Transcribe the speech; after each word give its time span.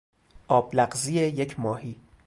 آب 0.47 0.75
لغزی 0.75 1.13
یک 1.13 1.59
ماهی 1.59 1.95